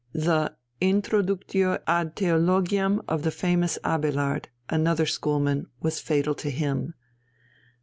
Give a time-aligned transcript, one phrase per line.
[0.13, 6.95] The Introductio ad Theologiam of the famous Abélard, another schoolman, was fatal to him.